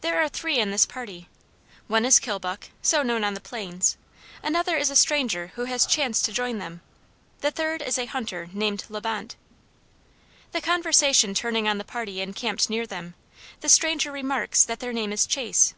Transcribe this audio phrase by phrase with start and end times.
[0.00, 1.28] There are three in this party:
[1.86, 3.96] one is Kilbuck, so known on the plains,
[4.42, 6.80] another is a stranger who has chanced to join them,
[7.40, 9.36] the third is a hunter named La Bonte.
[10.50, 13.14] The conversation turning on the party encamped near them,
[13.60, 15.72] the stranger remarks that their name is Chase.